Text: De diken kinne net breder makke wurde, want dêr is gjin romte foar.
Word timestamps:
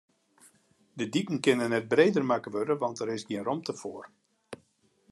De 0.99 1.07
diken 1.15 1.39
kinne 1.47 1.67
net 1.73 1.87
breder 1.91 2.25
makke 2.31 2.49
wurde, 2.55 2.75
want 2.83 2.99
dêr 2.99 3.13
is 3.17 3.27
gjin 3.27 3.45
romte 3.47 3.73
foar. 3.81 4.05